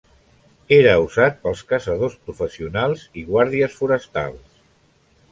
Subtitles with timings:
[0.75, 4.57] Era usat pels caçadors professionals i guàrdies forestals.